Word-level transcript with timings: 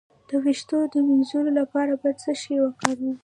د 0.29 0.31
ویښتو 0.43 0.77
د 0.93 0.95
مینځلو 1.07 1.51
لپاره 1.59 1.91
باید 2.01 2.17
څه 2.23 2.31
شی 2.41 2.55
وکاروم؟ 2.61 3.15